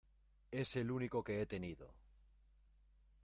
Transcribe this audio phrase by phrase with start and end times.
[0.49, 1.93] Es el único que he tenido.